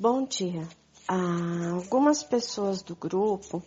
Bom 0.00 0.24
dia. 0.26 0.62
Ah, 1.08 1.72
algumas 1.74 2.22
pessoas 2.22 2.82
do 2.82 2.94
grupo 2.94 3.60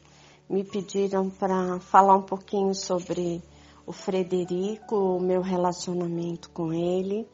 me 0.50 0.64
pediram 0.64 1.30
para 1.30 1.78
falar 1.82 2.16
um 2.16 2.21
pouquinho 2.21 2.73
sobre 2.73 3.44
o 3.86 3.92
Frederico, 3.92 4.96
o 4.96 5.20
meu 5.20 5.41
relacionamento 5.41 6.50
com 6.52 6.71
ele, 6.71 7.28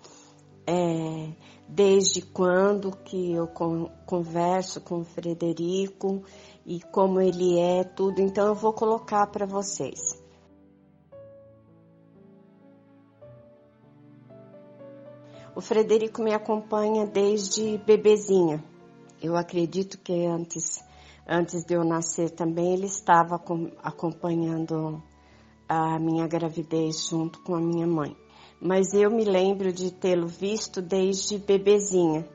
é, 0.66 1.32
desde 1.70 2.24
quando 2.24 2.90
que 2.90 3.34
eu 3.34 3.48
converso 4.08 4.82
com 4.82 5.02
o 5.02 5.06
Frederico 5.06 6.24
e 6.66 6.82
como 6.82 7.22
ele 7.22 7.60
é, 7.60 7.84
tudo. 7.84 8.20
Então 8.20 8.48
eu 8.48 8.56
vou 8.56 8.74
colocar 8.74 9.28
para 9.28 9.46
vocês. 9.46 10.20
O 15.56 15.62
Frederico 15.62 16.24
me 16.24 16.34
acompanha 16.34 17.06
desde 17.06 17.78
bebezinha. 17.78 18.64
Eu 19.22 19.36
acredito 19.36 19.98
que 19.98 20.26
antes, 20.26 20.84
antes 21.28 21.64
de 21.64 21.74
eu 21.74 21.84
nascer 21.84 22.30
também 22.30 22.74
ele 22.74 22.86
estava 22.86 23.42
acompanhando 23.84 25.02
a 25.68 26.00
minha 26.00 26.28
gravidez 26.28 27.08
junto 27.08 27.40
com 27.42 27.56
a 27.56 27.60
minha 27.60 27.88
mãe. 27.88 28.16
Mas 28.62 28.94
eu 28.94 29.12
me 29.12 29.24
lembro 29.24 29.72
de 29.72 29.92
tê-lo 29.92 30.28
visto 30.28 30.82
desde 30.82 31.38
bebezinha, 31.38 32.28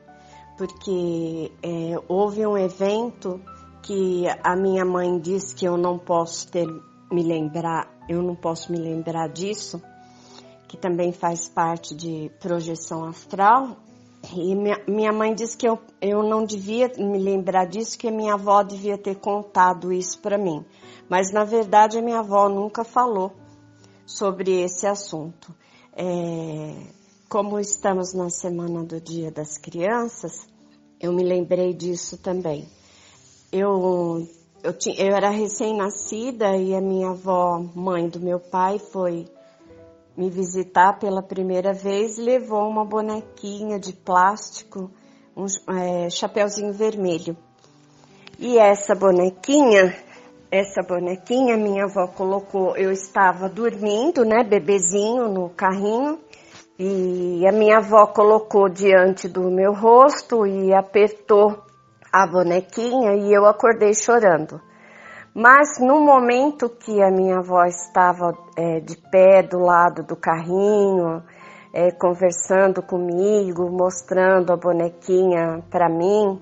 porque 0.57 1.51
é, 1.61 1.95
houve 2.07 2.45
um 2.45 2.57
evento 2.57 3.41
que 3.81 4.25
a 4.41 4.55
minha 4.55 4.85
mãe 4.85 5.19
disse 5.19 5.53
que 5.53 5.65
eu 5.65 5.77
não 5.77 5.97
posso 5.97 6.49
ter 6.49 6.65
me 7.11 7.23
lembrar, 7.23 7.89
eu 8.07 8.21
não 8.21 8.35
posso 8.35 8.71
me 8.71 8.77
lembrar 8.77 9.27
disso, 9.27 9.81
que 10.67 10.77
também 10.77 11.11
faz 11.11 11.49
parte 11.49 11.93
de 11.93 12.31
projeção 12.39 13.03
astral, 13.03 13.77
e 14.31 14.55
minha, 14.55 14.81
minha 14.87 15.11
mãe 15.11 15.33
disse 15.33 15.57
que 15.57 15.67
eu, 15.67 15.77
eu 16.01 16.23
não 16.23 16.45
devia 16.45 16.89
me 16.97 17.17
lembrar 17.17 17.65
disso, 17.65 17.97
que 17.97 18.09
minha 18.09 18.35
avó 18.35 18.63
devia 18.63 18.97
ter 18.97 19.15
contado 19.15 19.91
isso 19.91 20.19
para 20.21 20.37
mim. 20.37 20.63
Mas 21.09 21.31
na 21.31 21.43
verdade 21.43 21.97
a 21.97 22.01
minha 22.01 22.19
avó 22.19 22.47
nunca 22.47 22.83
falou 22.83 23.33
sobre 24.05 24.61
esse 24.61 24.87
assunto. 24.87 25.53
É, 25.95 26.73
como 27.29 27.59
estamos 27.59 28.13
na 28.13 28.29
semana 28.29 28.83
do 28.83 29.01
Dia 29.01 29.29
das 29.29 29.57
Crianças, 29.57 30.47
eu 30.99 31.11
me 31.11 31.23
lembrei 31.23 31.73
disso 31.73 32.17
também. 32.17 32.67
Eu, 33.51 34.25
eu, 34.63 34.73
tinha, 34.73 34.95
eu 34.99 35.15
era 35.15 35.29
recém-nascida 35.29 36.55
e 36.55 36.73
a 36.73 36.81
minha 36.81 37.09
avó, 37.09 37.59
mãe 37.75 38.07
do 38.07 38.19
meu 38.19 38.39
pai, 38.39 38.79
foi 38.79 39.25
me 40.15 40.29
visitar 40.29 40.99
pela 40.99 41.23
primeira 41.23 41.73
vez, 41.73 42.17
levou 42.17 42.67
uma 42.67 42.85
bonequinha 42.85 43.79
de 43.79 43.93
plástico, 43.93 44.91
um 45.35 45.45
é, 45.75 46.09
chapeuzinho 46.09 46.71
vermelho. 46.71 47.35
E 48.37 48.57
essa 48.57 48.93
bonequinha, 48.93 49.95
essa 50.51 50.83
bonequinha, 50.83 51.57
minha 51.57 51.85
avó 51.85 52.07
colocou, 52.07 52.75
eu 52.77 52.91
estava 52.91 53.49
dormindo, 53.49 54.23
né, 54.23 54.43
bebezinho 54.43 55.27
no 55.29 55.49
carrinho, 55.49 56.19
e 56.77 57.45
a 57.47 57.51
minha 57.51 57.77
avó 57.77 58.07
colocou 58.07 58.67
diante 58.67 59.27
do 59.27 59.49
meu 59.49 59.73
rosto 59.73 60.45
e 60.45 60.73
apertou 60.73 61.63
a 62.11 62.27
bonequinha 62.27 63.15
e 63.15 63.33
eu 63.33 63.45
acordei 63.45 63.93
chorando. 63.93 64.59
Mas 65.35 65.79
no 65.79 65.99
momento 65.99 66.69
que 66.69 67.01
a 67.01 67.09
minha 67.09 67.39
avó 67.39 67.65
estava 67.65 68.37
é, 68.55 68.79
de 68.79 68.95
pé 68.95 69.41
do 69.41 69.57
lado 69.57 70.03
do 70.03 70.15
carrinho, 70.15 71.23
é, 71.73 71.89
conversando 71.91 72.83
comigo, 72.83 73.71
mostrando 73.71 74.53
a 74.53 74.57
bonequinha 74.57 75.63
para 75.71 75.89
mim, 75.89 76.39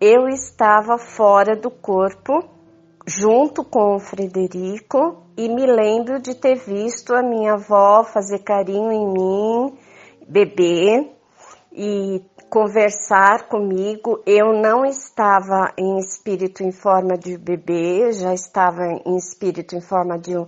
eu 0.00 0.28
estava 0.28 0.98
fora 0.98 1.54
do 1.54 1.70
corpo, 1.70 2.42
junto 3.06 3.62
com 3.62 3.94
o 3.94 4.00
Frederico, 4.00 5.22
e 5.36 5.48
me 5.48 5.64
lembro 5.64 6.20
de 6.20 6.34
ter 6.34 6.56
visto 6.56 7.14
a 7.14 7.22
minha 7.22 7.52
avó 7.52 8.02
fazer 8.02 8.40
carinho 8.40 8.90
em 8.90 9.06
mim, 9.06 9.78
bebê, 10.28 11.12
e 11.70 12.20
conversar 12.52 13.48
comigo. 13.48 14.22
Eu 14.26 14.52
não 14.52 14.84
estava 14.84 15.72
em 15.78 15.98
espírito 15.98 16.62
em 16.62 16.70
forma 16.70 17.16
de 17.16 17.38
bebê, 17.38 18.12
já 18.12 18.34
estava 18.34 18.82
em 19.06 19.16
espírito 19.16 19.74
em 19.74 19.80
forma 19.80 20.18
de 20.18 20.36
um, 20.36 20.46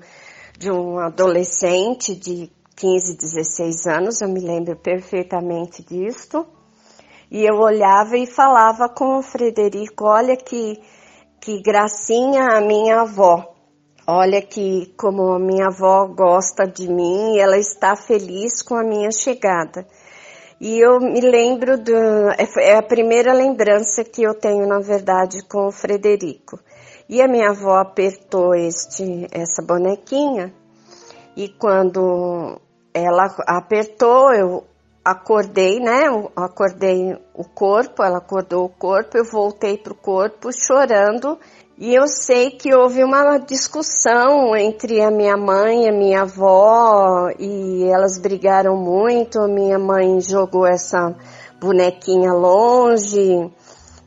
de 0.59 0.71
um 0.71 0.99
adolescente 0.99 2.15
de 2.15 2.53
15, 2.77 3.17
16 3.17 3.87
anos, 3.87 4.21
eu 4.21 4.29
me 4.29 4.41
lembro 4.41 4.77
perfeitamente 4.77 5.83
disto. 5.83 6.47
E 7.31 7.43
eu 7.43 7.55
olhava 7.57 8.19
e 8.19 8.27
falava 8.27 8.87
com 8.87 9.17
o 9.17 9.23
Frederico: 9.23 10.05
olha 10.05 10.37
que, 10.37 10.79
que 11.41 11.63
gracinha 11.63 12.59
a 12.59 12.61
minha 12.61 13.01
avó. 13.01 13.51
Olha 14.07 14.43
que 14.43 14.93
como 14.99 15.33
a 15.33 15.39
minha 15.39 15.69
avó 15.69 16.07
gosta 16.07 16.67
de 16.67 16.87
mim, 16.87 17.39
ela 17.39 17.57
está 17.57 17.97
feliz 17.97 18.61
com 18.61 18.75
a 18.75 18.85
minha 18.85 19.11
chegada. 19.11 19.87
E 20.67 20.79
eu 20.81 20.99
me 20.99 21.21
lembro 21.21 21.77
do. 21.77 21.93
É, 21.93 22.71
é 22.71 22.79
a 22.79 22.83
primeira 22.83 23.35
lembrança 23.35 24.03
que 24.03 24.23
eu 24.23 24.33
tenho, 24.33 24.67
na 24.67 24.81
verdade, 24.81 25.47
com 25.47 25.67
o 25.67 25.71
Frederico. 25.71 26.59
E 27.07 27.21
a 27.21 27.29
minha 27.29 27.51
avó 27.51 27.77
apertou 27.77 28.55
este, 28.55 29.29
essa 29.31 29.61
bonequinha, 29.61 30.55
e 31.37 31.51
quando 31.51 32.59
ela 32.95 33.27
apertou, 33.47 34.33
eu 34.33 34.65
acordei, 35.05 35.81
né? 35.81 36.07
Eu 36.07 36.33
acordei 36.35 37.15
o 37.35 37.45
corpo, 37.45 38.03
ela 38.03 38.17
acordou 38.17 38.65
o 38.65 38.71
corpo, 38.71 39.19
eu 39.19 39.25
voltei 39.31 39.77
pro 39.77 39.95
corpo 39.95 40.51
chorando 40.51 41.39
e 41.77 41.93
eu 41.93 42.07
sei 42.07 42.53
que 42.53 42.73
houve 42.73 43.03
uma 43.03 43.37
discussão 43.39 44.55
entre 44.55 45.01
a 45.01 45.11
minha 45.11 45.37
mãe 45.37 45.85
e 45.85 45.89
a 45.89 45.93
minha 45.93 46.23
avó 46.23 47.31
e 47.37 47.83
elas 47.85 48.17
brigaram 48.17 48.77
muito. 48.77 49.41
A 49.41 49.49
minha 49.49 49.77
mãe 49.77 50.21
jogou 50.21 50.65
essa 50.65 51.13
bonequinha 51.61 52.33
longe. 52.33 53.51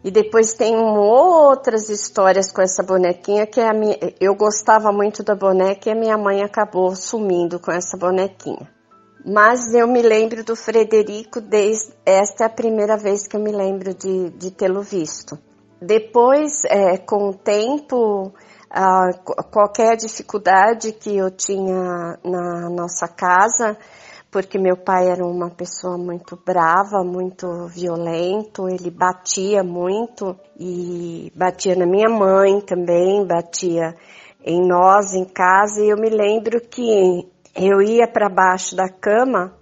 E 0.01 0.09
depois 0.09 0.53
tem 0.53 0.77
outras 0.77 1.89
histórias 1.89 2.53
com 2.53 2.61
essa 2.61 2.81
bonequinha 2.81 3.45
que 3.45 3.59
a 3.59 3.73
minha, 3.73 3.97
eu 4.21 4.33
gostava 4.33 4.89
muito 4.93 5.21
da 5.21 5.35
boneca 5.35 5.89
e 5.89 5.91
a 5.91 5.95
minha 5.95 6.17
mãe 6.17 6.41
acabou 6.43 6.95
sumindo 6.95 7.59
com 7.59 7.71
essa 7.71 7.97
bonequinha. 7.97 8.69
Mas 9.25 9.73
eu 9.73 9.85
me 9.85 10.01
lembro 10.01 10.41
do 10.41 10.55
Frederico 10.55 11.41
desde 11.41 11.91
esta 12.05 12.45
é 12.45 12.47
a 12.47 12.49
primeira 12.49 12.95
vez 12.95 13.27
que 13.27 13.35
eu 13.35 13.41
me 13.41 13.51
lembro 13.51 13.93
de, 13.93 14.29
de 14.29 14.51
tê-lo 14.51 14.81
visto. 14.81 15.37
Depois, 15.81 16.63
é, 16.65 16.97
com 16.97 17.29
o 17.29 17.33
tempo, 17.35 18.33
a, 18.69 19.13
qualquer 19.51 19.95
dificuldade 19.95 20.91
que 20.91 21.15
eu 21.15 21.29
tinha 21.29 22.17
na 22.23 22.69
nossa 22.69 23.07
casa, 23.07 23.77
porque 24.31 24.57
meu 24.57 24.75
pai 24.75 25.09
era 25.09 25.25
uma 25.25 25.49
pessoa 25.49 25.97
muito 25.97 26.35
brava, 26.35 27.03
muito 27.03 27.67
violento, 27.67 28.67
ele 28.67 28.89
batia 28.89 29.63
muito 29.63 30.35
e 30.59 31.31
batia 31.35 31.75
na 31.75 31.85
minha 31.85 32.09
mãe 32.09 32.59
também, 32.61 33.25
batia 33.25 33.95
em 34.43 34.67
nós 34.67 35.13
em 35.13 35.25
casa 35.25 35.83
e 35.83 35.89
eu 35.89 35.97
me 35.97 36.09
lembro 36.09 36.59
que 36.59 37.27
eu 37.55 37.81
ia 37.81 38.07
para 38.07 38.29
baixo 38.29 38.75
da 38.75 38.89
cama 38.89 39.53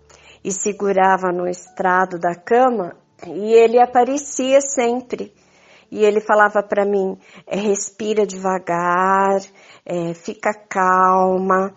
e 0.44 0.52
segurava 0.52 1.32
no 1.32 1.48
estrado 1.48 2.18
da 2.18 2.36
cama 2.36 2.96
e 3.28 3.54
ele 3.54 3.82
aparecia 3.82 4.62
sempre 4.62 5.34
e 5.96 6.04
ele 6.04 6.20
falava 6.20 6.62
para 6.62 6.84
mim: 6.84 7.18
é, 7.48 7.56
respira 7.56 8.28
devagar, 8.28 9.42
é, 9.86 10.14
fica 10.14 10.54
calma, 10.54 11.74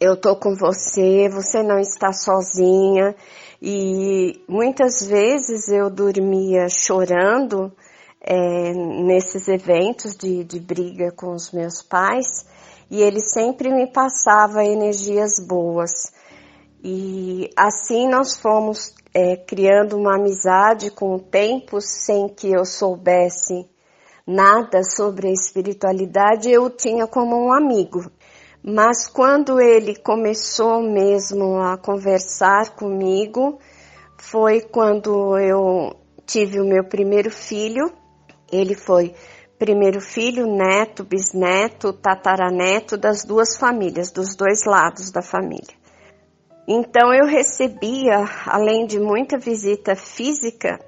eu 0.00 0.16
tô 0.16 0.36
com 0.36 0.54
você, 0.54 1.28
você 1.28 1.60
não 1.60 1.80
está 1.80 2.12
sozinha. 2.12 3.16
E 3.60 4.40
muitas 4.48 5.04
vezes 5.04 5.68
eu 5.68 5.90
dormia 5.90 6.68
chorando 6.68 7.72
é, 8.20 8.72
nesses 8.72 9.48
eventos 9.48 10.16
de, 10.16 10.44
de 10.44 10.60
briga 10.60 11.10
com 11.10 11.32
os 11.32 11.50
meus 11.50 11.82
pais 11.82 12.46
e 12.88 13.02
ele 13.02 13.20
sempre 13.20 13.70
me 13.70 13.90
passava 13.92 14.64
energias 14.64 15.44
boas. 15.44 16.12
E 16.82 17.50
assim 17.56 18.08
nós 18.08 18.36
fomos 18.36 18.94
é, 19.12 19.36
criando 19.36 19.96
uma 19.96 20.16
amizade 20.16 20.90
com 20.90 21.14
o 21.14 21.20
tempo 21.20 21.80
sem 21.80 22.28
que 22.28 22.52
eu 22.52 22.64
soubesse 22.64 23.68
nada 24.26 24.82
sobre 24.84 25.28
a 25.28 25.32
espiritualidade, 25.32 26.50
eu 26.50 26.64
o 26.64 26.70
tinha 26.70 27.06
como 27.06 27.34
um 27.34 27.52
amigo. 27.52 28.10
Mas 28.62 29.08
quando 29.08 29.60
ele 29.60 29.96
começou 29.96 30.82
mesmo 30.82 31.58
a 31.60 31.78
conversar 31.78 32.76
comigo, 32.76 33.58
foi 34.18 34.60
quando 34.60 35.38
eu 35.38 35.96
tive 36.26 36.60
o 36.60 36.66
meu 36.66 36.84
primeiro 36.84 37.30
filho. 37.30 37.90
Ele 38.52 38.74
foi 38.74 39.14
primeiro 39.58 40.00
filho, 40.00 40.46
neto, 40.46 41.02
bisneto, 41.02 41.92
tataraneto 41.92 42.96
das 42.96 43.24
duas 43.24 43.56
famílias, 43.56 44.12
dos 44.12 44.36
dois 44.36 44.64
lados 44.64 45.10
da 45.10 45.22
família. 45.22 45.77
Então 46.70 47.14
eu 47.14 47.24
recebia, 47.24 48.26
além 48.44 48.86
de 48.86 49.00
muita 49.00 49.38
visita 49.38 49.96
física, 49.96 50.78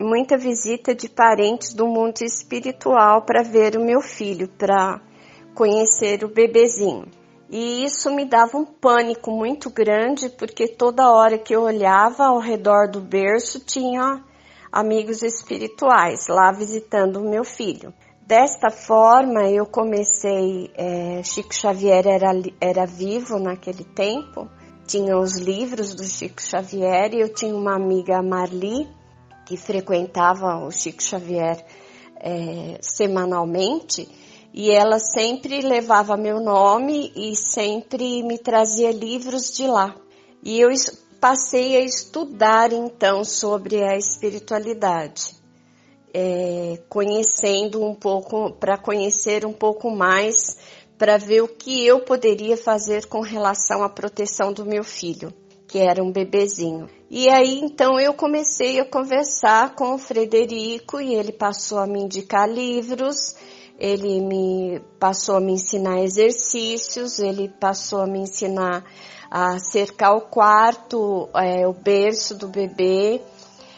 muita 0.00 0.38
visita 0.38 0.94
de 0.94 1.10
parentes 1.10 1.74
do 1.74 1.86
mundo 1.86 2.22
espiritual 2.22 3.20
para 3.20 3.42
ver 3.42 3.76
o 3.76 3.84
meu 3.84 4.00
filho, 4.00 4.48
para 4.48 4.98
conhecer 5.54 6.24
o 6.24 6.28
bebezinho. 6.28 7.04
E 7.50 7.84
isso 7.84 8.10
me 8.14 8.24
dava 8.24 8.56
um 8.56 8.64
pânico 8.64 9.30
muito 9.30 9.68
grande, 9.68 10.30
porque 10.30 10.68
toda 10.68 11.12
hora 11.12 11.36
que 11.36 11.54
eu 11.54 11.64
olhava 11.64 12.24
ao 12.24 12.38
redor 12.38 12.90
do 12.90 13.02
berço 13.02 13.60
tinha 13.60 14.24
amigos 14.72 15.22
espirituais 15.22 16.28
lá 16.28 16.50
visitando 16.50 17.20
o 17.20 17.28
meu 17.28 17.44
filho. 17.44 17.92
Desta 18.26 18.70
forma, 18.70 19.48
eu 19.50 19.66
comecei. 19.66 20.70
É, 20.74 21.22
Chico 21.22 21.54
Xavier 21.54 22.06
era, 22.06 22.32
era 22.58 22.86
vivo 22.86 23.38
naquele 23.38 23.84
tempo, 23.84 24.48
tinha 24.86 25.18
os 25.18 25.36
livros 25.36 25.94
do 25.94 26.04
Chico 26.04 26.40
Xavier 26.40 27.12
e 27.12 27.20
eu 27.20 27.32
tinha 27.32 27.54
uma 27.54 27.74
amiga, 27.74 28.22
Marli, 28.22 28.88
que 29.44 29.56
frequentava 29.56 30.64
o 30.64 30.70
Chico 30.70 31.02
Xavier 31.02 31.64
é, 32.20 32.78
semanalmente 32.80 34.08
e 34.54 34.70
ela 34.70 34.98
sempre 34.98 35.60
levava 35.60 36.16
meu 36.16 36.40
nome 36.40 37.12
e 37.14 37.36
sempre 37.36 38.22
me 38.22 38.38
trazia 38.38 38.90
livros 38.90 39.54
de 39.54 39.66
lá. 39.66 39.94
E 40.42 40.58
eu 40.60 40.70
passei 41.20 41.76
a 41.76 41.80
estudar 41.80 42.72
então 42.72 43.24
sobre 43.24 43.82
a 43.82 43.96
espiritualidade, 43.96 45.36
é, 46.14 46.80
conhecendo 46.88 47.84
um 47.84 47.94
pouco, 47.94 48.52
para 48.52 48.78
conhecer 48.78 49.44
um 49.44 49.52
pouco 49.52 49.90
mais, 49.90 50.56
para 50.98 51.18
ver 51.18 51.42
o 51.42 51.48
que 51.48 51.86
eu 51.86 52.00
poderia 52.00 52.56
fazer 52.56 53.06
com 53.06 53.20
relação 53.20 53.82
à 53.82 53.88
proteção 53.88 54.52
do 54.52 54.64
meu 54.64 54.82
filho, 54.82 55.32
que 55.68 55.78
era 55.78 56.02
um 56.02 56.10
bebezinho. 56.10 56.88
E 57.10 57.28
aí 57.28 57.60
então 57.60 58.00
eu 58.00 58.14
comecei 58.14 58.80
a 58.80 58.84
conversar 58.84 59.74
com 59.74 59.94
o 59.94 59.98
Frederico 59.98 61.00
e 61.00 61.14
ele 61.14 61.32
passou 61.32 61.78
a 61.78 61.86
me 61.86 62.00
indicar 62.00 62.48
livros 62.48 63.36
ele 63.78 64.20
me 64.20 64.80
passou 64.98 65.36
a 65.36 65.40
me 65.40 65.52
ensinar 65.52 66.02
exercícios, 66.02 67.18
ele 67.18 67.48
passou 67.48 68.00
a 68.00 68.06
me 68.06 68.20
ensinar 68.20 68.84
a 69.30 69.58
cercar 69.58 70.16
o 70.16 70.22
quarto, 70.22 71.28
é, 71.34 71.66
o 71.66 71.74
berço 71.74 72.34
do 72.34 72.48
bebê. 72.48 73.20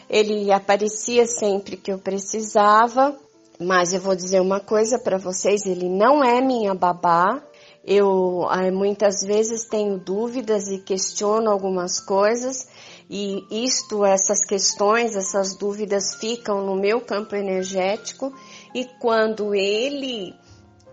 Ele 0.09 0.51
aparecia 0.51 1.25
sempre 1.25 1.75
que 1.75 1.91
eu 1.91 1.99
precisava, 1.99 3.15
mas 3.59 3.93
eu 3.93 3.99
vou 3.99 4.15
dizer 4.15 4.39
uma 4.39 4.61
coisa 4.61 4.97
para 4.97 5.17
vocês: 5.17 5.65
ele 5.65 5.89
não 5.89 6.23
é 6.23 6.39
minha 6.41 6.73
babá. 6.73 7.43
Eu 7.83 8.47
é, 8.51 8.71
muitas 8.71 9.21
vezes 9.21 9.67
tenho 9.67 9.97
dúvidas 9.97 10.67
e 10.67 10.79
questiono 10.79 11.49
algumas 11.49 11.99
coisas, 11.99 12.67
e 13.09 13.43
isto, 13.65 14.05
essas 14.05 14.45
questões, 14.45 15.15
essas 15.15 15.57
dúvidas 15.57 16.15
ficam 16.19 16.63
no 16.63 16.75
meu 16.75 17.01
campo 17.01 17.35
energético 17.35 18.31
e 18.75 18.85
quando 18.99 19.55
ele 19.55 20.35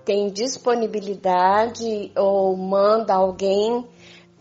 tem 0.05 0.31
disponibilidade 0.31 2.13
ou 2.17 2.57
manda 2.57 3.15
alguém 3.15 3.85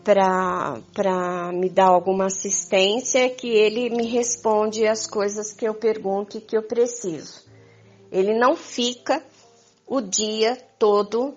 para 0.02 1.50
me 1.52 1.68
dar 1.68 1.88
alguma 1.88 2.26
assistência, 2.26 3.28
que 3.28 3.48
ele 3.48 3.90
me 3.90 4.06
responde 4.06 4.86
as 4.86 5.06
coisas 5.06 5.52
que 5.52 5.66
eu 5.66 5.74
pergunto 5.74 6.38
e 6.38 6.40
que 6.40 6.56
eu 6.56 6.62
preciso. 6.62 7.45
Ele 8.16 8.32
não 8.32 8.56
fica 8.56 9.22
o 9.86 10.00
dia 10.00 10.56
todo 10.78 11.36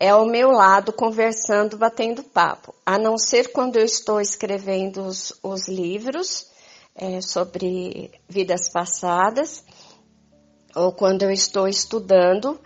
é 0.00 0.08
ao 0.08 0.26
meu 0.26 0.50
lado 0.50 0.90
conversando, 0.90 1.76
batendo 1.76 2.22
papo, 2.22 2.74
a 2.84 2.98
não 2.98 3.18
ser 3.18 3.52
quando 3.52 3.76
eu 3.76 3.84
estou 3.84 4.20
escrevendo 4.22 5.02
os, 5.02 5.38
os 5.42 5.68
livros 5.68 6.50
é, 6.94 7.20
sobre 7.20 8.10
vidas 8.26 8.70
passadas 8.70 9.62
ou 10.74 10.92
quando 10.92 11.24
eu 11.24 11.30
estou 11.30 11.68
estudando, 11.68 12.58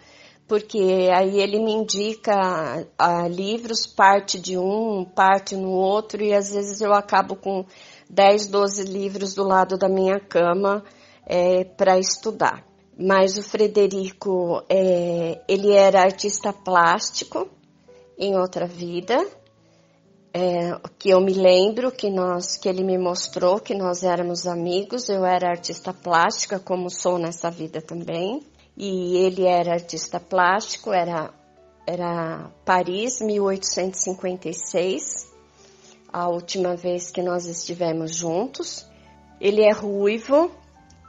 porque 0.47 1.11
aí 1.13 1.41
ele 1.41 1.59
me 1.59 1.73
indica 1.73 2.87
ah, 2.97 3.27
livros, 3.27 3.87
parte 3.87 4.39
de 4.39 4.57
um, 4.57 5.05
parte 5.05 5.57
no 5.57 5.71
outro, 5.71 6.23
e 6.23 6.33
às 6.33 6.53
vezes 6.53 6.81
eu 6.81 6.95
acabo 6.95 7.35
com 7.35 7.67
10, 8.09 8.47
12 8.47 8.85
livros 8.85 9.35
do 9.35 9.43
lado 9.43 9.77
da 9.77 9.89
minha 9.89 10.21
cama 10.21 10.85
é, 11.27 11.65
para 11.65 11.99
estudar. 11.99 12.68
Mas 12.99 13.39
o 13.39 13.43
Frederico, 13.43 14.63
é, 14.69 15.41
ele 15.47 15.73
era 15.73 16.03
artista 16.03 16.53
plástico 16.53 17.49
em 18.19 18.37
outra 18.37 18.67
vida, 18.67 19.25
é, 20.35 20.77
que 20.99 21.11
eu 21.11 21.21
me 21.21 21.33
lembro 21.33 21.93
que 21.93 22.11
nós, 22.11 22.57
que 22.57 22.69
ele 22.69 22.83
me 22.83 22.99
mostrou 22.99 23.61
que 23.61 23.75
nós 23.75 24.03
éramos 24.03 24.47
amigos. 24.47 25.09
Eu 25.09 25.25
era 25.25 25.49
artista 25.49 25.93
plástica, 25.93 26.59
como 26.59 26.91
sou 26.91 27.19
nessa 27.19 27.51
vida 27.51 27.81
também, 27.81 28.43
e 28.77 29.17
ele 29.19 29.47
era 29.47 29.75
artista 29.75 30.19
plástico. 30.19 30.93
Era 30.93 31.33
era 31.89 32.51
Paris, 32.67 33.23
1856, 33.23 35.33
a 36.13 36.29
última 36.29 36.77
vez 36.77 37.11
que 37.11 37.23
nós 37.23 37.47
estivemos 37.47 38.15
juntos. 38.15 38.87
Ele 39.41 39.63
é 39.63 39.73
ruivo, 39.73 40.51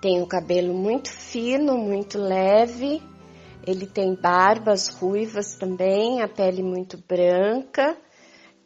tem 0.01 0.21
o 0.21 0.27
cabelo 0.27 0.73
muito 0.73 1.11
fino, 1.11 1.77
muito 1.77 2.17
leve. 2.17 3.01
Ele 3.65 3.85
tem 3.85 4.15
barbas 4.15 4.87
ruivas 4.87 5.55
também, 5.55 6.21
a 6.21 6.27
pele 6.27 6.63
muito 6.63 6.97
branca 6.97 7.97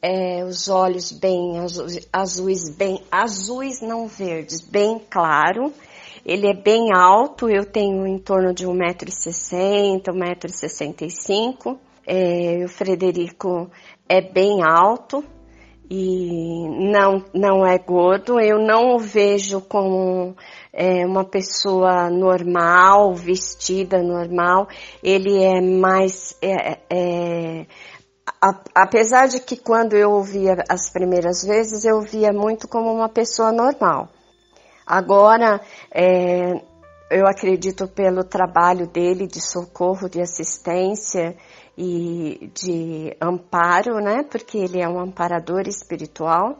é, 0.04 0.44
os 0.44 0.68
olhos 0.68 1.14
bem 1.14 1.60
azuis, 1.60 2.10
azuis, 2.12 2.76
bem 2.76 3.02
azuis, 3.10 3.80
não 3.82 4.06
verdes, 4.06 4.60
bem 4.60 5.00
claro. 5.10 5.72
Ele 6.26 6.46
é 6.48 6.54
bem 6.54 6.90
alto, 6.94 7.50
eu 7.50 7.66
tenho 7.66 8.06
em 8.06 8.20
torno 8.20 8.54
de 8.54 8.66
1,60m, 8.68 10.04
1,65m. 10.04 11.80
É, 12.06 12.66
o 12.66 12.68
Frederico 12.68 13.72
é 14.10 14.20
bem 14.20 14.62
alto 14.62 15.24
e 15.90 16.68
não, 16.92 17.24
não 17.34 17.66
é 17.66 17.78
gordo. 17.78 18.40
Eu 18.40 18.60
não 18.60 18.96
o 18.96 19.00
vejo 19.00 19.62
como 19.62 20.36
é, 20.72 21.06
uma 21.06 21.24
pessoa 21.24 22.10
normal, 22.10 23.14
vestida 23.14 24.02
normal. 24.02 24.68
Ele 25.04 25.44
é 25.44 25.62
mais. 25.62 26.36
É, 26.42 26.80
é, 26.90 27.66
apesar 28.74 29.28
de 29.28 29.40
que 29.40 29.58
quando 29.58 29.94
eu 29.96 30.12
ouvia 30.12 30.64
as 30.70 30.92
primeiras 30.92 31.44
vezes, 31.44 31.86
eu 31.86 32.02
via 32.02 32.32
muito 32.32 32.68
como 32.68 32.92
uma 32.92 33.10
pessoa 33.10 33.52
normal. 33.52 34.10
Agora, 34.86 35.62
é, 35.94 36.62
eu 37.12 37.28
acredito 37.28 37.88
pelo 37.88 38.24
trabalho 38.24 38.88
dele 38.88 39.28
de 39.28 39.40
socorro, 39.40 40.10
de 40.10 40.20
assistência 40.20 41.36
e 41.78 42.52
de 42.54 43.16
amparo, 43.20 44.00
né? 44.00 44.24
Porque 44.24 44.58
ele 44.58 44.82
é 44.82 44.88
um 44.88 45.00
amparador 45.00 45.68
espiritual. 45.68 46.60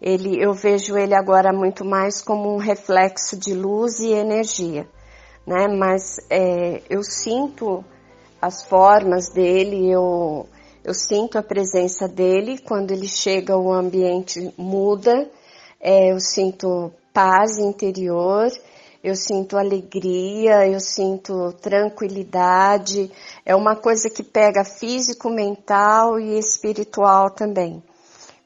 Ele, 0.00 0.42
eu 0.42 0.52
vejo 0.52 0.96
ele 0.96 1.14
agora 1.14 1.52
muito 1.52 1.84
mais 1.84 2.22
como 2.22 2.54
um 2.54 2.58
reflexo 2.58 3.36
de 3.36 3.54
luz 3.54 3.98
e 3.98 4.12
energia, 4.12 4.86
né? 5.46 5.66
Mas 5.68 6.18
é, 6.28 6.82
eu 6.90 7.02
sinto 7.02 7.84
as 8.40 8.62
formas 8.64 9.30
dele, 9.30 9.90
eu 9.90 10.46
eu 10.86 10.94
sinto 10.94 11.36
a 11.36 11.42
presença 11.42 12.06
dele, 12.06 12.58
quando 12.58 12.92
ele 12.92 13.08
chega 13.08 13.58
o 13.58 13.72
ambiente 13.72 14.54
muda, 14.56 15.28
é, 15.80 16.12
eu 16.12 16.20
sinto 16.20 16.92
paz 17.12 17.58
interior, 17.58 18.46
eu 19.06 19.14
sinto 19.14 19.56
alegria, 19.56 20.66
eu 20.66 20.80
sinto 20.80 21.52
tranquilidade, 21.62 23.08
é 23.44 23.54
uma 23.54 23.76
coisa 23.76 24.10
que 24.10 24.24
pega 24.24 24.64
físico, 24.64 25.30
mental 25.30 26.18
e 26.18 26.36
espiritual 26.36 27.30
também. 27.30 27.80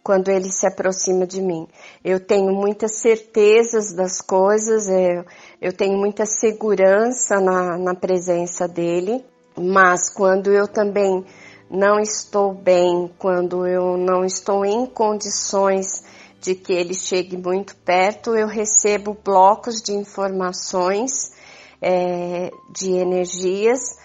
Quando 0.02 0.28
ele 0.28 0.52
se 0.52 0.66
aproxima 0.66 1.26
de 1.26 1.40
mim, 1.40 1.66
eu 2.04 2.20
tenho 2.20 2.52
muitas 2.52 2.96
certezas 2.96 3.94
das 3.94 4.20
coisas, 4.20 4.86
eu, 4.86 4.94
é, 4.94 5.24
eu 5.62 5.72
tenho 5.72 5.96
muita 5.96 6.26
segurança 6.26 7.40
na, 7.40 7.78
na 7.78 7.94
presença 7.94 8.68
dele, 8.68 9.24
mas 9.56 10.12
quando 10.12 10.52
eu 10.52 10.68
também 10.68 11.24
não 11.70 11.98
estou 11.98 12.52
bem, 12.52 13.10
quando 13.18 13.66
eu 13.66 13.96
não 13.96 14.26
estou 14.26 14.62
em 14.66 14.84
condições 14.84 16.02
de 16.40 16.54
que 16.54 16.72
ele 16.72 16.94
chegue 16.94 17.36
muito 17.36 17.76
perto, 17.76 18.34
eu 18.34 18.46
recebo 18.46 19.16
blocos 19.24 19.82
de 19.82 19.92
informações, 19.92 21.32
é, 21.80 22.50
de 22.74 22.92
energias 22.92 23.98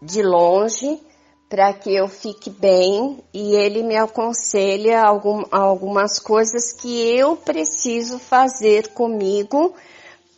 de 0.00 0.22
longe, 0.22 1.00
para 1.48 1.72
que 1.72 1.94
eu 1.94 2.08
fique 2.08 2.50
bem 2.50 3.22
e 3.32 3.54
ele 3.54 3.82
me 3.82 3.96
aconselha 3.96 5.02
algum, 5.02 5.44
algumas 5.50 6.18
coisas 6.18 6.72
que 6.72 7.16
eu 7.16 7.36
preciso 7.36 8.18
fazer 8.18 8.88
comigo 8.88 9.74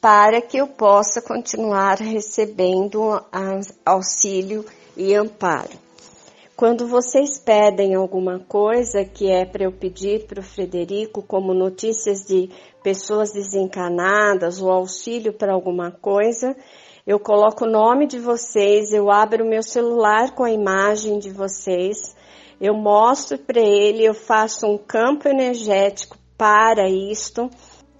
para 0.01 0.41
que 0.43 0.59
eu 0.59 0.67
possa 0.67 1.23
continuar 1.23 1.99
recebendo 1.99 3.21
auxílio 3.85 4.65
e 4.97 5.15
amparo. 5.15 5.86
Quando 6.57 6.89
vocês 6.89 7.39
pedem 7.39 7.95
alguma 7.95 8.39
coisa 8.39 9.05
que 9.05 9.31
é 9.31 9.45
para 9.45 9.65
eu 9.65 9.73
pedir 9.73 10.27
para 10.27 10.41
o 10.41 10.43
Frederico, 10.43 11.23
como 11.23 11.53
notícias 11.53 12.25
de 12.27 12.49
pessoas 12.83 13.31
desencarnadas, 13.31 14.59
o 14.63 14.71
auxílio 14.71 15.35
para 15.35 15.53
alguma 15.53 15.91
coisa, 15.91 16.57
eu 17.07 17.21
coloco 17.21 17.67
o 17.67 17.71
nome 17.71 18.07
de 18.07 18.19
vocês, 18.19 18.91
eu 18.91 19.11
abro 19.11 19.45
o 19.45 19.49
meu 19.49 19.63
celular 19.63 20.35
com 20.35 20.45
a 20.45 20.51
imagem 20.51 21.19
de 21.19 21.29
vocês, 21.29 22.17
eu 22.59 22.73
mostro 22.73 23.37
para 23.37 23.61
ele, 23.61 24.03
eu 24.03 24.15
faço 24.15 24.67
um 24.67 24.79
campo 24.79 25.29
energético 25.29 26.17
para 26.39 26.89
isto, 26.89 27.51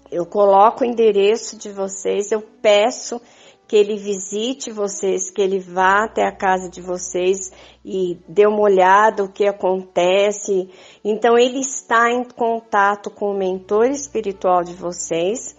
eu 0.09 0.25
coloco 0.25 0.83
o 0.83 0.87
endereço 0.87 1.59
de 1.59 1.69
vocês, 1.69 2.31
eu 2.31 2.41
peço 2.41 3.21
que 3.67 3.75
ele 3.75 3.97
visite 3.97 4.71
vocês, 4.71 5.29
que 5.29 5.41
ele 5.41 5.59
vá 5.59 6.05
até 6.05 6.25
a 6.25 6.31
casa 6.31 6.69
de 6.69 6.81
vocês 6.81 7.51
e 7.83 8.17
dê 8.27 8.47
uma 8.47 8.61
olhada 8.61 9.23
o 9.23 9.31
que 9.31 9.45
acontece. 9.45 10.69
Então 11.03 11.37
ele 11.37 11.59
está 11.59 12.09
em 12.09 12.23
contato 12.23 13.09
com 13.09 13.31
o 13.31 13.37
mentor 13.37 13.87
espiritual 13.87 14.63
de 14.63 14.73
vocês, 14.73 15.57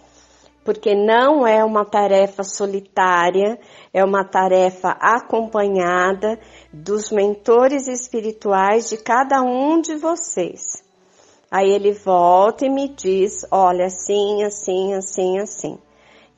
porque 0.65 0.95
não 0.95 1.45
é 1.45 1.63
uma 1.63 1.85
tarefa 1.85 2.43
solitária, 2.43 3.59
é 3.93 4.03
uma 4.03 4.23
tarefa 4.23 4.89
acompanhada 4.99 6.39
dos 6.73 7.11
mentores 7.11 7.87
espirituais 7.87 8.89
de 8.89 8.97
cada 8.97 9.41
um 9.41 9.79
de 9.81 9.95
vocês. 9.95 10.83
Aí 11.51 11.69
ele 11.69 11.93
volta 11.93 12.65
e 12.65 12.69
me 12.69 12.89
diz, 12.89 13.45
olha, 13.51 13.85
assim, 13.85 14.43
assim, 14.43 14.93
assim, 14.93 15.39
assim. 15.39 15.79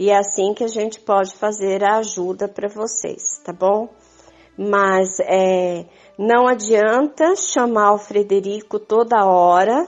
E 0.01 0.09
é 0.09 0.17
assim 0.17 0.51
que 0.55 0.63
a 0.63 0.67
gente 0.67 0.99
pode 0.99 1.35
fazer 1.35 1.83
a 1.83 1.97
ajuda 1.97 2.47
para 2.47 2.67
vocês, 2.67 3.37
tá 3.45 3.53
bom? 3.53 3.87
Mas 4.57 5.19
é, 5.19 5.85
não 6.17 6.47
adianta 6.47 7.35
chamar 7.35 7.93
o 7.93 7.99
Frederico 7.99 8.79
toda 8.79 9.23
hora, 9.27 9.87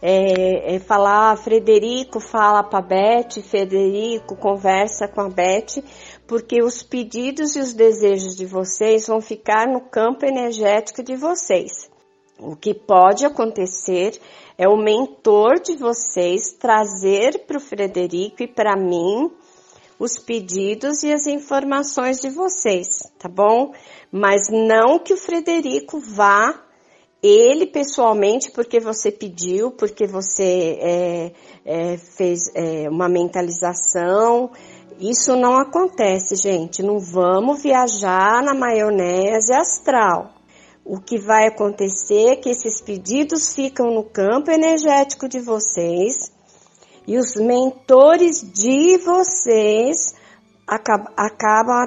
é, 0.00 0.76
é 0.76 0.78
falar, 0.78 1.32
ah, 1.32 1.36
Frederico 1.36 2.20
fala 2.20 2.62
para 2.62 2.80
Beth, 2.80 3.42
Frederico 3.42 4.36
conversa 4.36 5.08
com 5.08 5.22
a 5.22 5.28
Beth, 5.28 5.82
porque 6.28 6.62
os 6.62 6.84
pedidos 6.84 7.56
e 7.56 7.58
os 7.58 7.74
desejos 7.74 8.36
de 8.36 8.46
vocês 8.46 9.08
vão 9.08 9.20
ficar 9.20 9.66
no 9.66 9.80
campo 9.80 10.24
energético 10.24 11.02
de 11.02 11.16
vocês. 11.16 11.90
O 12.38 12.54
que 12.54 12.72
pode 12.72 13.26
acontecer 13.26 14.16
é 14.56 14.68
o 14.68 14.76
mentor 14.76 15.58
de 15.60 15.76
vocês 15.76 16.52
trazer 16.52 17.46
para 17.46 17.56
o 17.56 17.60
Frederico 17.60 18.44
e 18.44 18.46
para 18.46 18.76
mim 18.76 19.39
os 20.00 20.18
pedidos 20.18 21.02
e 21.02 21.12
as 21.12 21.26
informações 21.26 22.20
de 22.20 22.30
vocês, 22.30 22.88
tá 23.18 23.28
bom? 23.28 23.74
Mas 24.10 24.48
não 24.50 24.98
que 24.98 25.12
o 25.12 25.16
Frederico 25.18 26.00
vá 26.00 26.58
ele 27.22 27.66
pessoalmente, 27.66 28.50
porque 28.50 28.80
você 28.80 29.12
pediu, 29.12 29.70
porque 29.70 30.06
você 30.06 30.78
é, 30.80 31.32
é, 31.66 31.98
fez 31.98 32.40
é, 32.54 32.88
uma 32.88 33.10
mentalização. 33.10 34.50
Isso 34.98 35.36
não 35.36 35.58
acontece, 35.58 36.34
gente. 36.34 36.82
Não 36.82 36.98
vamos 36.98 37.62
viajar 37.62 38.42
na 38.42 38.54
maionese 38.54 39.52
astral. 39.52 40.32
O 40.82 40.98
que 40.98 41.18
vai 41.18 41.46
acontecer 41.46 42.30
é 42.30 42.36
que 42.36 42.48
esses 42.48 42.80
pedidos 42.80 43.54
ficam 43.54 43.94
no 43.94 44.02
campo 44.02 44.50
energético 44.50 45.28
de 45.28 45.40
vocês 45.40 46.32
e 47.06 47.18
os 47.18 47.34
mentores 47.36 48.40
de 48.52 48.98
vocês 48.98 50.14
acabam 50.66 51.86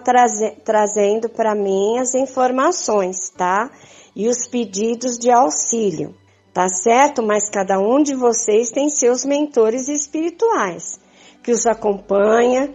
trazendo 0.63 1.29
para 1.29 1.55
mim 1.55 1.99
as 1.99 2.13
informações, 2.13 3.29
tá? 3.29 3.71
E 4.15 4.27
os 4.27 4.47
pedidos 4.47 5.17
de 5.17 5.31
auxílio, 5.31 6.13
tá 6.53 6.67
certo? 6.67 7.23
Mas 7.23 7.49
cada 7.49 7.79
um 7.79 8.03
de 8.03 8.13
vocês 8.13 8.71
tem 8.71 8.89
seus 8.89 9.23
mentores 9.23 9.87
espirituais, 9.87 10.99
que 11.41 11.51
os 11.51 11.65
acompanha, 11.65 12.73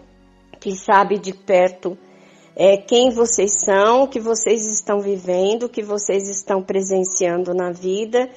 que 0.59 0.75
sabe 0.75 1.19
de 1.19 1.33
perto 1.33 1.97
é, 2.61 2.77
quem 2.77 3.11
vocês 3.11 3.61
são, 3.61 4.03
o 4.03 4.09
que 4.09 4.19
vocês 4.19 4.67
estão 4.67 4.99
vivendo, 4.99 5.65
o 5.65 5.69
que 5.69 5.81
vocês 5.81 6.29
estão 6.29 6.61
presenciando 6.61 7.55
na 7.55 7.71
vida 7.71 8.29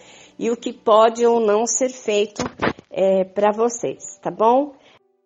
e 0.42 0.50
o 0.50 0.58
que 0.58 0.74
pode 0.74 1.24
ou 1.24 1.40
não 1.40 1.68
ser 1.68 1.90
feito 1.90 2.44
é, 2.90 3.24
para 3.24 3.52
vocês, 3.52 4.18
tá 4.24 4.32
bom? 4.32 4.74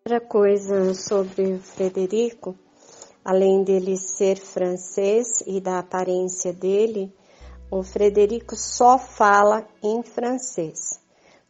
Outra 0.06 0.20
coisa 0.20 0.94
sobre 0.94 1.54
o 1.54 1.60
Frederico, 1.62 2.54
além 3.24 3.64
dele 3.64 3.96
ser 3.96 4.38
francês 4.38 5.40
e 5.48 5.62
da 5.62 5.80
aparência 5.80 6.52
dele, 6.52 7.14
o 7.72 7.82
Frederico 7.82 8.58
só 8.58 9.00
fala 9.00 9.66
em 9.82 10.04
francês. 10.04 11.00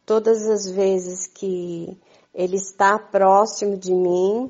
Todas 0.06 0.46
as 0.46 0.70
vezes 0.70 1.26
que 1.26 1.98
ele 2.32 2.54
está 2.54 2.96
próximo 3.00 3.76
de 3.76 3.92
mim 3.92 4.48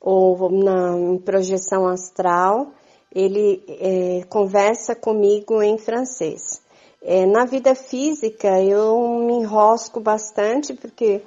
ou 0.00 0.50
na 0.50 1.18
projeção 1.22 1.86
astral, 1.86 2.72
ele 3.14 3.62
é, 3.68 4.24
conversa 4.24 4.96
comigo 4.96 5.62
em 5.62 5.76
francês. 5.76 6.63
É, 7.06 7.26
na 7.26 7.44
vida 7.44 7.74
física, 7.74 8.62
eu 8.62 9.18
me 9.18 9.34
enrosco 9.34 10.00
bastante 10.00 10.72
porque 10.72 11.20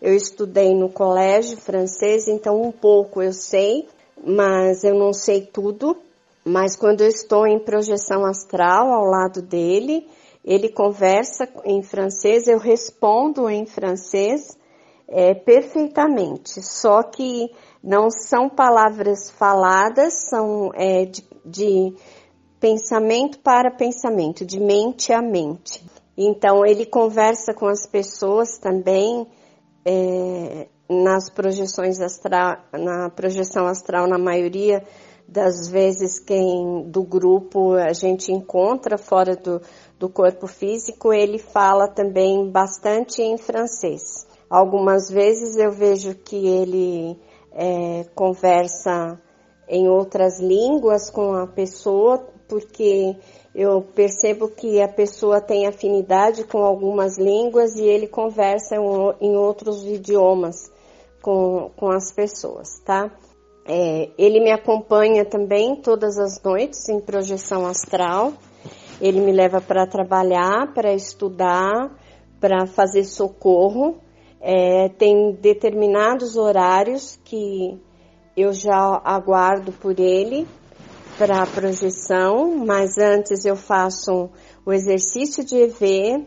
eu 0.00 0.14
estudei 0.14 0.74
no 0.74 0.88
colégio 0.88 1.58
francês, 1.58 2.26
então 2.28 2.62
um 2.62 2.72
pouco 2.72 3.20
eu 3.20 3.34
sei, 3.34 3.86
mas 4.24 4.84
eu 4.84 4.94
não 4.94 5.12
sei 5.12 5.42
tudo. 5.42 5.94
Mas 6.42 6.76
quando 6.76 7.02
eu 7.02 7.08
estou 7.08 7.46
em 7.46 7.58
projeção 7.58 8.24
astral 8.24 8.90
ao 8.90 9.04
lado 9.04 9.42
dele, 9.42 10.08
ele 10.42 10.70
conversa 10.70 11.46
em 11.62 11.82
francês, 11.82 12.48
eu 12.48 12.58
respondo 12.58 13.50
em 13.50 13.66
francês 13.66 14.56
é, 15.06 15.34
perfeitamente. 15.34 16.62
Só 16.62 17.02
que 17.02 17.50
não 17.84 18.10
são 18.10 18.48
palavras 18.48 19.30
faladas, 19.30 20.14
são 20.30 20.70
é, 20.74 21.04
de, 21.04 21.22
de 21.44 21.94
pensamento 22.60 23.38
para 23.40 23.70
pensamento, 23.70 24.44
de 24.44 24.60
mente 24.60 25.12
a 25.12 25.22
mente. 25.22 25.84
Então 26.16 26.66
ele 26.66 26.84
conversa 26.84 27.54
com 27.54 27.66
as 27.66 27.86
pessoas 27.86 28.58
também 28.58 29.26
é, 29.84 30.66
nas 30.88 31.30
projeções 31.30 32.00
astral, 32.00 32.58
na 32.72 33.10
projeção 33.10 33.66
astral, 33.66 34.08
na 34.08 34.18
maioria 34.18 34.82
das 35.28 35.68
vezes 35.68 36.18
quem 36.18 36.84
do 36.90 37.02
grupo 37.02 37.74
a 37.74 37.92
gente 37.92 38.32
encontra 38.32 38.96
fora 38.96 39.36
do, 39.36 39.60
do 39.98 40.08
corpo 40.08 40.46
físico, 40.46 41.12
ele 41.12 41.38
fala 41.38 41.86
também 41.86 42.50
bastante 42.50 43.20
em 43.20 43.36
francês. 43.36 44.26
Algumas 44.48 45.10
vezes 45.10 45.56
eu 45.56 45.70
vejo 45.70 46.14
que 46.14 46.46
ele 46.46 47.18
é, 47.52 48.06
conversa 48.14 49.20
em 49.68 49.86
outras 49.86 50.40
línguas 50.40 51.10
com 51.10 51.34
a 51.34 51.46
pessoa, 51.46 52.26
porque 52.48 53.16
eu 53.54 53.82
percebo 53.82 54.48
que 54.48 54.80
a 54.80 54.88
pessoa 54.88 55.40
tem 55.40 55.66
afinidade 55.66 56.44
com 56.44 56.58
algumas 56.58 57.18
línguas 57.18 57.76
e 57.76 57.84
ele 57.84 58.06
conversa 58.06 58.76
em 59.20 59.36
outros 59.36 59.84
idiomas 59.84 60.70
com, 61.20 61.70
com 61.76 61.90
as 61.90 62.12
pessoas, 62.12 62.80
tá? 62.84 63.10
É, 63.66 64.10
ele 64.16 64.40
me 64.40 64.50
acompanha 64.50 65.24
também 65.24 65.76
todas 65.76 66.18
as 66.18 66.42
noites 66.42 66.88
em 66.88 67.00
projeção 67.00 67.66
astral. 67.66 68.32
Ele 69.00 69.20
me 69.20 69.30
leva 69.30 69.60
para 69.60 69.86
trabalhar, 69.86 70.72
para 70.72 70.94
estudar, 70.94 71.94
para 72.40 72.66
fazer 72.66 73.04
socorro. 73.04 73.98
É, 74.40 74.88
tem 74.90 75.32
determinados 75.32 76.36
horários 76.36 77.18
que 77.24 77.78
eu 78.36 78.52
já 78.52 79.00
aguardo 79.04 79.72
por 79.72 79.98
ele 79.98 80.46
para 81.18 81.42
a 81.42 81.46
projeção, 81.46 82.64
mas 82.64 82.96
antes 82.96 83.44
eu 83.44 83.56
faço 83.56 84.30
o 84.64 84.72
exercício 84.72 85.44
de 85.44 85.56
EV, 85.56 86.24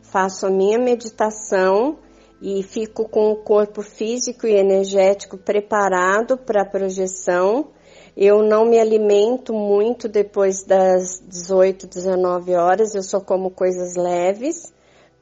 faço 0.00 0.46
a 0.46 0.50
minha 0.50 0.78
meditação 0.78 1.98
e 2.40 2.62
fico 2.62 3.08
com 3.08 3.32
o 3.32 3.42
corpo 3.42 3.82
físico 3.82 4.46
e 4.46 4.54
energético 4.54 5.36
preparado 5.36 6.38
para 6.38 6.62
a 6.62 6.64
projeção. 6.64 7.72
Eu 8.16 8.40
não 8.40 8.64
me 8.64 8.78
alimento 8.78 9.52
muito 9.52 10.08
depois 10.08 10.64
das 10.64 11.20
18, 11.26 11.88
19 11.88 12.54
horas, 12.54 12.94
eu 12.94 13.02
só 13.02 13.18
como 13.18 13.50
coisas 13.50 13.96
leves 13.96 14.72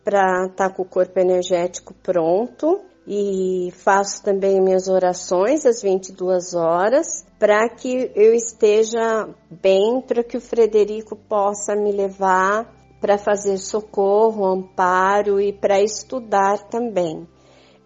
para 0.04 0.44
estar 0.44 0.68
tá 0.68 0.70
com 0.70 0.82
o 0.82 0.88
corpo 0.88 1.18
energético 1.18 1.94
pronto 2.02 2.82
e 3.06 3.70
faço 3.72 4.22
também 4.22 4.60
minhas 4.60 4.88
orações 4.88 5.64
às 5.64 5.80
22 5.80 6.54
horas 6.54 7.24
para 7.38 7.68
que 7.68 8.10
eu 8.14 8.34
esteja 8.34 9.28
bem, 9.48 10.00
para 10.00 10.24
que 10.24 10.36
o 10.36 10.40
Frederico 10.40 11.14
possa 11.14 11.76
me 11.76 11.92
levar 11.92 12.74
para 13.00 13.16
fazer 13.16 13.58
socorro, 13.58 14.44
amparo 14.44 15.40
e 15.40 15.52
para 15.52 15.80
estudar 15.80 16.68
também. 16.68 17.26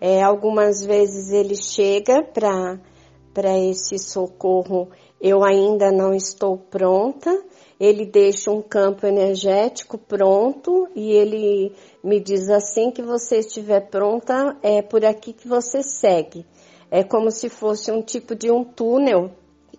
É, 0.01 0.23
algumas 0.23 0.83
vezes 0.83 1.31
ele 1.31 1.57
chega 1.57 2.23
para 2.23 3.59
esse 3.59 3.99
socorro, 3.99 4.89
eu 5.21 5.45
ainda 5.45 5.93
não 5.93 6.15
estou 6.15 6.57
pronta, 6.57 7.31
ele 7.79 8.07
deixa 8.07 8.51
um 8.51 8.63
campo 8.63 9.07
energético 9.07 9.99
pronto 9.99 10.89
e 10.95 11.11
ele 11.13 11.73
me 12.03 12.19
diz 12.19 12.49
assim 12.49 12.91
que 12.91 13.03
você 13.03 13.39
estiver 13.39 13.89
pronta, 13.89 14.57
é 14.63 14.81
por 14.81 15.05
aqui 15.05 15.33
que 15.33 15.47
você 15.47 15.83
segue. 15.83 16.47
É 16.91 17.05
como 17.05 17.31
se 17.31 17.49
fosse 17.49 17.93
um 17.93 18.03
tipo 18.03 18.35
de 18.35 18.51
um 18.51 18.65
túnel 18.65 19.31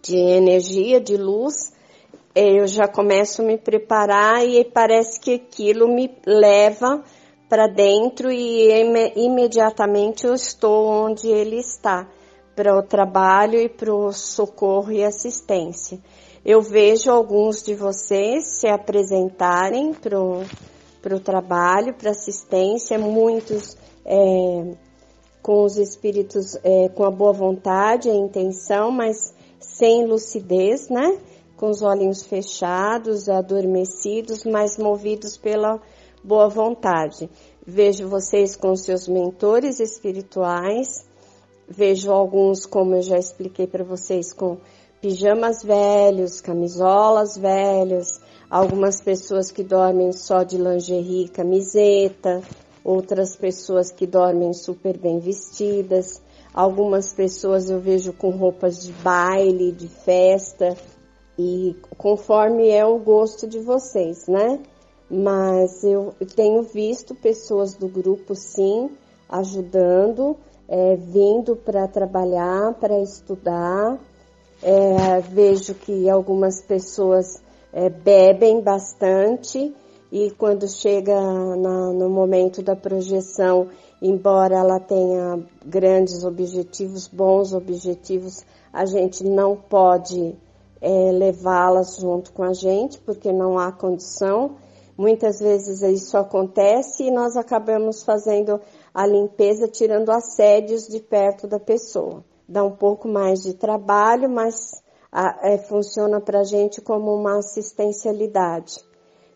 de 0.02 0.16
energia, 0.16 1.00
de 1.00 1.18
luz. 1.18 1.74
Eu 2.34 2.68
já 2.68 2.88
começo 2.88 3.42
a 3.42 3.46
me 3.46 3.58
preparar 3.58 4.46
e 4.46 4.64
parece 4.64 5.20
que 5.20 5.34
aquilo 5.34 5.88
me 5.88 6.10
leva 6.26 7.04
para 7.50 7.68
dentro 7.68 8.32
e 8.32 8.70
imediatamente 9.16 10.26
eu 10.26 10.34
estou 10.34 10.88
onde 10.88 11.28
ele 11.28 11.58
está 11.58 12.08
para 12.56 12.78
o 12.78 12.84
trabalho 12.84 13.60
e 13.60 13.68
para 13.68 13.94
o 13.94 14.14
socorro 14.14 14.92
e 14.92 15.04
assistência. 15.04 16.00
Eu 16.46 16.62
vejo 16.62 17.12
alguns 17.12 17.62
de 17.62 17.76
vocês 17.76 18.60
se 18.60 18.68
apresentarem 18.68 19.94
para 19.94 20.20
o 20.20 20.44
trabalho, 21.20 21.94
para 21.94 22.12
assistência, 22.12 22.98
muitos 23.00 23.78
é, 24.06 24.76
com 25.42 25.64
os 25.64 25.78
espíritos 25.78 26.56
é, 26.64 26.90
com 26.90 27.04
a 27.04 27.12
boa 27.12 27.34
vontade, 27.34 28.10
a 28.10 28.16
intenção, 28.16 28.92
mas 28.92 29.34
sem 29.60 30.06
lucidez, 30.06 30.90
né? 30.90 31.18
Com 31.58 31.70
os 31.70 31.82
olhinhos 31.82 32.24
fechados, 32.24 33.30
adormecidos, 33.30 34.44
mas 34.44 34.78
movidos 34.78 35.38
pela 35.38 35.80
boa 36.24 36.48
vontade. 36.48 37.30
Vejo 37.66 38.08
vocês 38.08 38.56
com 38.56 38.76
seus 38.76 39.08
mentores 39.08 39.80
espirituais, 39.80 41.06
vejo 41.68 42.12
alguns, 42.12 42.66
como 42.66 42.96
eu 42.96 43.02
já 43.02 43.18
expliquei 43.18 43.68
para 43.68 43.84
vocês, 43.84 44.34
com 44.34 44.58
pijamas 45.02 45.64
velhos, 45.64 46.40
camisolas 46.40 47.36
velhas, 47.36 48.22
algumas 48.50 49.02
pessoas 49.02 49.50
que 49.50 49.64
dormem 49.64 50.12
só 50.12 50.44
de 50.44 50.58
lingerie 50.58 51.28
camiseta, 51.28 52.42
outras 52.84 53.36
pessoas 53.36 53.92
que 53.92 54.06
dormem 54.06 54.54
super 54.54 54.98
bem 54.98 55.20
vestidas, 55.20 56.22
algumas 56.54 57.14
pessoas 57.14 57.70
eu 57.70 57.80
vejo 57.80 58.14
com 58.14 58.30
roupas 58.30 58.84
de 58.84 58.92
baile, 58.94 59.72
de 59.72 59.88
festa, 59.88 60.78
e 61.38 61.76
conforme 61.98 62.70
é 62.70 62.86
o 62.86 63.00
gosto 63.00 63.48
de 63.48 63.60
vocês, 63.60 64.28
né? 64.28 64.60
Mas 65.10 65.84
eu 65.84 66.14
tenho 66.36 66.62
visto 66.62 67.16
pessoas 67.16 67.74
do 67.74 67.88
grupo 67.88 68.36
sim 68.36 68.92
ajudando, 69.28 70.38
é, 70.68 70.96
vindo 70.96 71.56
para 71.56 71.88
trabalhar, 71.88 72.74
para 72.76 73.00
estudar, 73.00 73.98
é, 74.62 75.20
vejo 75.22 75.74
que 75.74 76.10
algumas 76.10 76.62
pessoas 76.62 77.42
é, 77.74 77.90
bebem 77.90 78.62
bastante 78.62 79.74
e 80.12 80.30
quando 80.32 80.68
chega 80.68 81.20
na, 81.56 81.92
no 81.94 82.10
momento 82.10 82.62
da 82.62 82.76
projeção, 82.76 83.70
embora 84.02 84.56
ela 84.56 84.80
tenha 84.80 85.40
grandes 85.66 86.24
objetivos, 86.24 87.08
bons 87.08 87.54
objetivos, 87.54 88.44
a 88.72 88.86
gente 88.86 89.24
não 89.24 89.56
pode 89.56 90.36
é, 90.82 91.12
levá-las 91.12 91.98
junto 91.98 92.34
com 92.34 92.44
a 92.44 92.54
gente 92.54 93.00
porque 93.00 93.32
não 93.32 93.58
há 93.58 93.72
condição. 93.72 94.58
Muitas 94.98 95.40
vezes 95.40 95.82
isso 95.82 96.18
acontece 96.18 97.06
e 97.06 97.12
nós 97.12 97.36
acabamos 97.36 98.04
fazendo 98.04 98.60
a 98.94 99.08
limpeza, 99.08 99.68
tirando 99.68 100.12
assédios 100.12 100.88
de 100.88 101.00
perto 101.00 101.48
da 101.48 101.60
pessoa 101.60 102.24
dá 102.48 102.64
um 102.64 102.76
pouco 102.76 103.08
mais 103.08 103.42
de 103.42 103.54
trabalho, 103.54 104.30
mas 104.30 104.82
a, 105.12 105.40
é, 105.44 105.58
funciona 105.58 106.22
para 106.22 106.40
a 106.40 106.44
gente 106.44 106.82
como 106.82 107.14
uma 107.14 107.38
assistencialidade. 107.38 108.78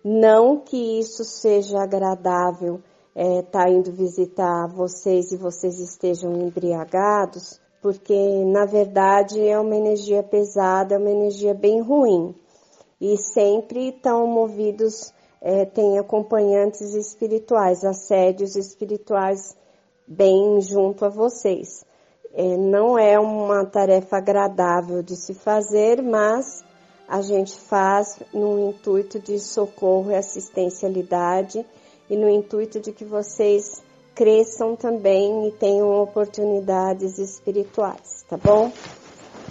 Não 0.03 0.59
que 0.59 0.99
isso 0.99 1.23
seja 1.23 1.81
agradável 1.81 2.81
estar 3.15 3.37
é, 3.37 3.41
tá 3.41 3.69
indo 3.69 3.91
visitar 3.91 4.67
vocês 4.67 5.31
e 5.31 5.37
vocês 5.37 5.79
estejam 5.79 6.33
embriagados, 6.33 7.61
porque 7.81 8.43
na 8.45 8.65
verdade 8.65 9.41
é 9.47 9.59
uma 9.59 9.75
energia 9.75 10.21
pesada, 10.23 10.95
é 10.95 10.97
uma 10.97 11.11
energia 11.11 11.53
bem 11.53 11.81
ruim. 11.81 12.35
E 12.99 13.17
sempre 13.17 13.89
estão 13.89 14.25
movidos, 14.27 15.13
é, 15.41 15.65
tem 15.65 15.99
acompanhantes 15.99 16.93
espirituais, 16.93 17.83
assédios 17.83 18.55
espirituais 18.55 19.55
bem 20.07 20.59
junto 20.61 21.05
a 21.05 21.09
vocês. 21.09 21.84
É, 22.37 22.57
não 22.57 22.99
é 22.99 23.17
uma 23.17 23.65
tarefa 23.65 24.17
agradável 24.17 25.01
de 25.01 25.15
se 25.15 25.33
fazer, 25.33 26.01
mas 26.01 26.63
a 27.07 27.21
gente 27.21 27.57
faz 27.57 28.19
no 28.33 28.69
intuito 28.69 29.19
de 29.19 29.39
socorro 29.39 30.11
e 30.11 30.15
assistencialidade 30.15 31.65
e 32.09 32.17
no 32.17 32.29
intuito 32.29 32.79
de 32.79 32.91
que 32.91 33.05
vocês 33.05 33.81
cresçam 34.13 34.75
também 34.75 35.47
e 35.47 35.51
tenham 35.51 35.89
oportunidades 36.01 37.17
espirituais, 37.19 38.25
tá 38.27 38.37
bom? 38.37 38.71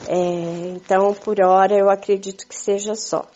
É, 0.07 0.75
então, 0.75 1.15
por 1.15 1.41
hora, 1.41 1.75
eu 1.75 1.89
acredito 1.89 2.47
que 2.47 2.57
seja 2.57 2.95
só. 2.95 3.27